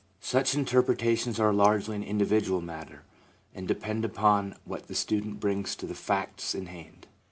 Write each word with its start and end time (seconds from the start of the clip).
Such 0.19 0.55
interpretations 0.55 1.39
are 1.39 1.53
largely 1.53 1.95
an 1.95 2.01
individual 2.03 2.59
matter, 2.59 3.03
and 3.53 3.67
depend 3.67 4.03
upon 4.03 4.55
what 4.65 4.87
the 4.87 4.95
student 4.95 5.39
brings 5.39 5.75
to 5.75 5.85
the 5.85 5.93
facts 5.93 6.55
in 6.55 6.65
hand. 6.65 7.05